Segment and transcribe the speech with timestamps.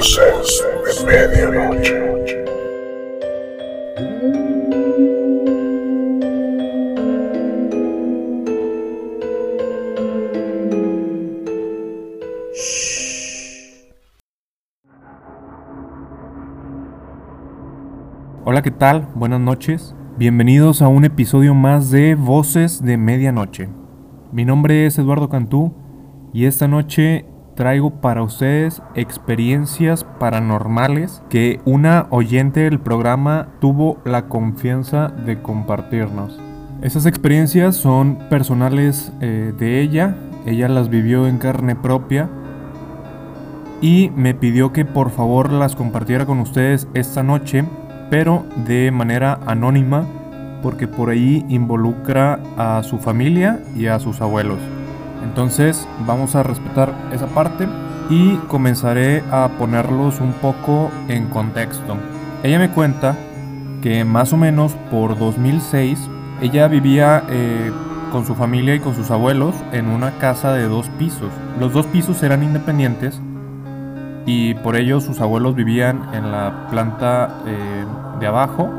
[0.00, 0.64] Voces
[0.96, 1.94] de medianoche.
[18.46, 19.06] Hola, ¿qué tal?
[19.14, 19.94] Buenas noches.
[20.16, 23.68] Bienvenidos a un episodio más de Voces de Medianoche.
[24.32, 25.74] Mi nombre es Eduardo Cantú
[26.32, 27.26] y esta noche
[27.60, 36.40] traigo para ustedes experiencias paranormales que una oyente del programa tuvo la confianza de compartirnos.
[36.80, 42.30] Esas experiencias son personales eh, de ella, ella las vivió en carne propia
[43.82, 47.66] y me pidió que por favor las compartiera con ustedes esta noche,
[48.08, 50.06] pero de manera anónima
[50.62, 54.79] porque por ahí involucra a su familia y a sus abuelos.
[55.22, 57.68] Entonces vamos a respetar esa parte
[58.08, 61.96] y comenzaré a ponerlos un poco en contexto.
[62.42, 63.16] Ella me cuenta
[63.82, 66.08] que más o menos por 2006
[66.42, 67.70] ella vivía eh,
[68.10, 71.30] con su familia y con sus abuelos en una casa de dos pisos.
[71.58, 73.20] Los dos pisos eran independientes
[74.26, 77.84] y por ello sus abuelos vivían en la planta eh,
[78.18, 78.70] de abajo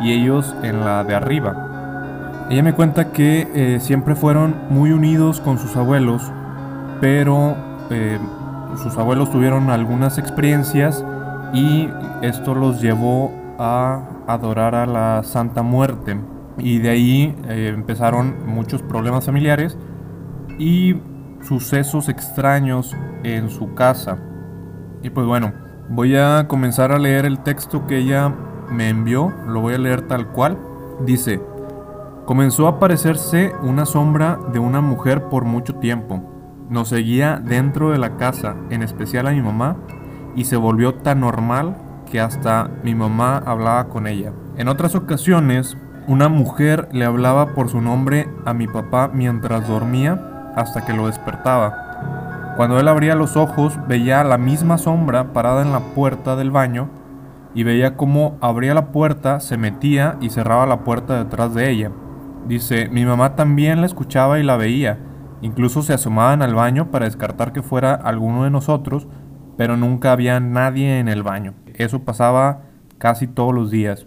[0.00, 1.69] y ellos en la de arriba.
[2.50, 6.32] Ella me cuenta que eh, siempre fueron muy unidos con sus abuelos,
[7.00, 7.56] pero
[7.90, 8.18] eh,
[8.82, 11.04] sus abuelos tuvieron algunas experiencias
[11.54, 11.88] y
[12.22, 16.18] esto los llevó a adorar a la Santa Muerte.
[16.58, 19.78] Y de ahí eh, empezaron muchos problemas familiares
[20.58, 20.96] y
[21.42, 24.18] sucesos extraños en su casa.
[25.04, 25.52] Y pues bueno,
[25.88, 28.34] voy a comenzar a leer el texto que ella
[28.72, 30.58] me envió, lo voy a leer tal cual.
[31.06, 31.40] Dice,
[32.26, 36.22] comenzó a aparecerse una sombra de una mujer por mucho tiempo.
[36.68, 39.76] Nos seguía dentro de la casa, en especial a mi mamá,
[40.36, 41.76] y se volvió tan normal
[42.10, 44.32] que hasta mi mamá hablaba con ella.
[44.56, 45.76] En otras ocasiones,
[46.06, 51.06] una mujer le hablaba por su nombre a mi papá mientras dormía hasta que lo
[51.06, 52.54] despertaba.
[52.56, 56.88] Cuando él abría los ojos veía la misma sombra parada en la puerta del baño
[57.54, 61.90] y veía cómo abría la puerta, se metía y cerraba la puerta detrás de ella.
[62.46, 64.98] Dice, mi mamá también la escuchaba y la veía,
[65.42, 69.06] incluso se asomaban al baño para descartar que fuera alguno de nosotros,
[69.56, 71.54] pero nunca había nadie en el baño.
[71.74, 72.62] Eso pasaba
[72.98, 74.06] casi todos los días.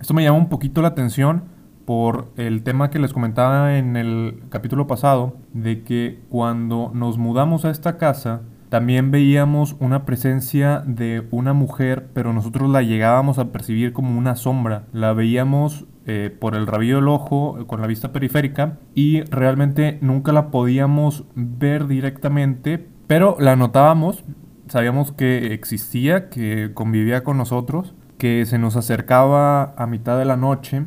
[0.00, 1.44] Esto me llama un poquito la atención
[1.84, 7.64] por el tema que les comentaba en el capítulo pasado, de que cuando nos mudamos
[7.64, 13.52] a esta casa, también veíamos una presencia de una mujer, pero nosotros la llegábamos a
[13.52, 14.84] percibir como una sombra.
[14.92, 20.32] La veíamos eh, por el rabillo del ojo, con la vista periférica, y realmente nunca
[20.32, 24.24] la podíamos ver directamente, pero la notábamos,
[24.68, 30.36] sabíamos que existía, que convivía con nosotros, que se nos acercaba a mitad de la
[30.36, 30.86] noche,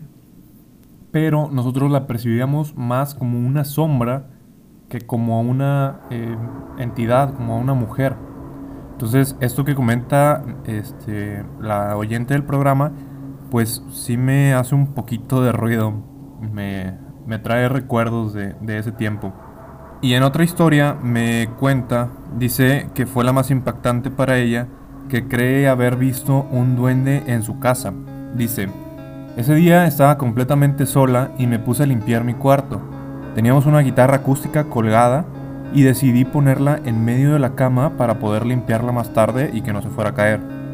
[1.11, 4.27] pero nosotros la percibíamos más como una sombra
[4.89, 6.37] que como una eh,
[6.77, 8.15] entidad, como una mujer.
[8.91, 12.91] Entonces, esto que comenta este, la oyente del programa,
[13.49, 15.93] pues sí me hace un poquito de ruido,
[16.41, 19.33] me, me trae recuerdos de, de ese tiempo.
[20.01, 24.67] Y en otra historia me cuenta, dice que fue la más impactante para ella,
[25.09, 27.93] que cree haber visto un duende en su casa.
[28.35, 28.69] Dice,
[29.37, 32.81] ese día estaba completamente sola y me puse a limpiar mi cuarto.
[33.35, 35.25] Teníamos una guitarra acústica colgada
[35.73, 39.73] y decidí ponerla en medio de la cama para poder limpiarla más tarde y que
[39.73, 40.66] no se fuera a caer.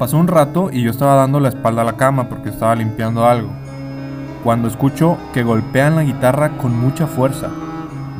[0.00, 3.24] Pasó un rato y yo estaba dando la espalda a la cama porque estaba limpiando
[3.26, 3.50] algo.
[4.42, 7.48] Cuando escucho que golpean la guitarra con mucha fuerza,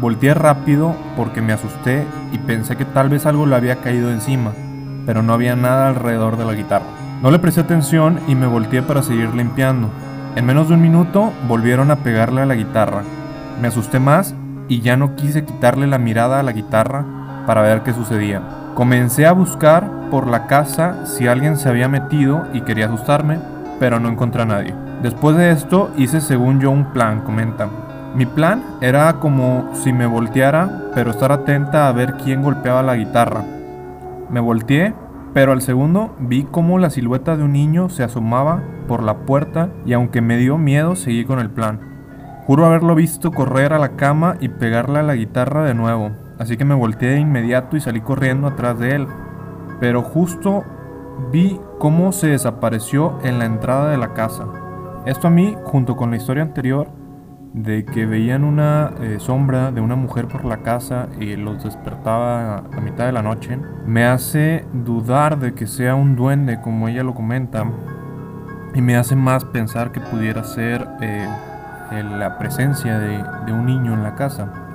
[0.01, 4.53] volteé rápido porque me asusté y pensé que tal vez algo le había caído encima,
[5.07, 6.87] pero no había nada alrededor de la guitarra.
[7.23, 9.89] No le presté atención y me volteé para seguir limpiando.
[10.37, 13.03] En menos de un minuto volvieron a pegarle a la guitarra
[13.61, 14.35] me asusté más
[14.69, 17.05] y ya no quise quitarle la mirada a la guitarra
[17.47, 18.43] para ver qué sucedía.
[18.75, 23.39] Comencé a buscar por la casa si alguien se había metido y quería asustarme,
[23.79, 24.75] pero no encontré a nadie.
[25.03, 27.69] Después de esto hice según yo un plan, comenta.
[28.15, 32.97] Mi plan era como si me volteara, pero estar atenta a ver quién golpeaba la
[32.97, 33.45] guitarra.
[34.29, 34.93] Me volteé,
[35.33, 39.71] pero al segundo vi cómo la silueta de un niño se asomaba por la puerta
[39.87, 41.81] y aunque me dio miedo seguí con el plan.
[42.47, 46.57] Juro haberlo visto correr a la cama y pegarle a la guitarra de nuevo, así
[46.57, 49.07] que me volteé de inmediato y salí corriendo atrás de él.
[49.81, 50.65] Pero justo
[51.33, 54.47] vi cómo se desapareció en la entrada de la casa.
[55.07, 56.89] Esto a mí, junto con la historia anterior,
[57.53, 62.59] de que veían una eh, sombra de una mujer por la casa y los despertaba
[62.59, 67.03] a mitad de la noche, me hace dudar de que sea un duende como ella
[67.03, 67.65] lo comenta
[68.75, 71.27] y me hace más pensar que pudiera ser eh,
[71.91, 74.70] la presencia de un niño en la casa.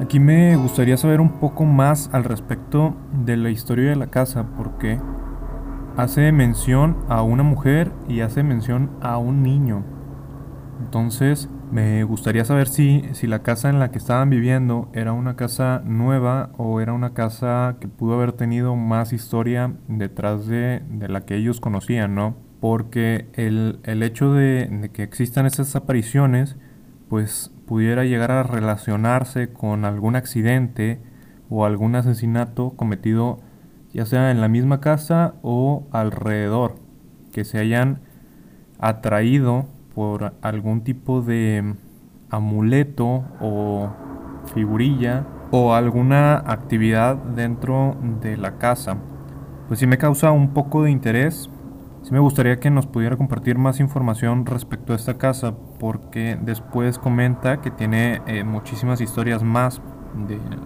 [0.00, 2.94] Aquí me gustaría saber un poco más al respecto
[3.24, 5.00] de la historia de la casa porque
[5.96, 9.84] hace mención a una mujer y hace mención a un niño.
[10.80, 15.34] Entonces, me gustaría saber si, si la casa en la que estaban viviendo era una
[15.34, 21.22] casa nueva o era una casa que pudo haber tenido más historia detrás de, la
[21.22, 22.36] que ellos conocían, ¿no?
[22.60, 26.56] Porque el, hecho de, de, que existan esas apariciones,
[27.08, 31.00] pues pudiera llegar a relacionarse con algún accidente
[31.50, 33.40] o algún asesinato cometido
[33.96, 36.74] ya sea en la misma casa o alrededor,
[37.32, 38.00] que se hayan
[38.78, 41.74] atraído por algún tipo de
[42.28, 43.90] amuleto o
[44.52, 48.98] figurilla o alguna actividad dentro de la casa.
[49.68, 51.48] Pues sí me causa un poco de interés.
[52.06, 57.00] Sí me gustaría que nos pudiera compartir más información respecto a esta casa porque después
[57.00, 59.80] comenta que tiene eh, muchísimas historias más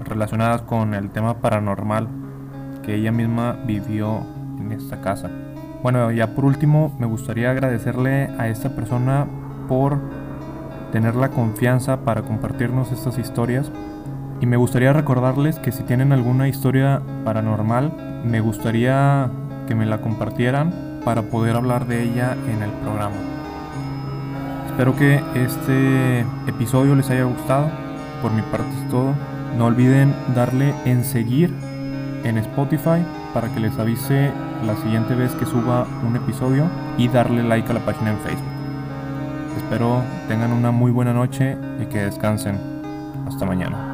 [0.04, 2.08] relacionadas con el tema paranormal
[2.82, 4.20] que ella misma vivió
[4.58, 5.30] en esta casa.
[5.82, 9.26] Bueno, ya por último me gustaría agradecerle a esta persona
[9.66, 9.98] por
[10.92, 13.72] tener la confianza para compartirnos estas historias.
[14.42, 19.30] Y me gustaría recordarles que si tienen alguna historia paranormal, me gustaría
[19.66, 23.16] que me la compartieran para poder hablar de ella en el programa.
[24.66, 27.70] Espero que este episodio les haya gustado.
[28.22, 29.14] Por mi parte es todo.
[29.56, 31.52] No olviden darle en seguir
[32.24, 33.04] en Spotify
[33.34, 34.30] para que les avise
[34.64, 36.64] la siguiente vez que suba un episodio
[36.98, 38.44] y darle like a la página en Facebook.
[39.56, 42.58] Espero tengan una muy buena noche y que descansen.
[43.26, 43.89] Hasta mañana.